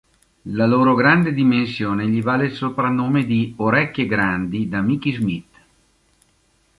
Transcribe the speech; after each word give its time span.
La 0.55 0.65
loro 0.65 0.95
grande 0.95 1.31
dimensione 1.31 2.07
gli 2.09 2.23
vale 2.23 2.47
il 2.47 2.53
soprannome 2.55 3.23
di 3.23 3.53
"Orecchie 3.57 4.07
Grandi" 4.07 4.67
da 4.67 4.81
Mickey 4.81 5.13
Smith. 5.13 5.55